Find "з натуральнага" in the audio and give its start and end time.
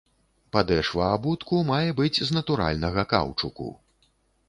2.31-3.09